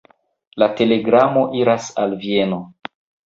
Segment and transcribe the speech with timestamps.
[0.63, 2.61] La telegramo iras al Vieno.